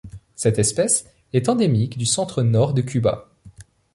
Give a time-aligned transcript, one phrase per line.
[0.35, 3.29] Cette espèce est endémique du centre-nord de Cuba.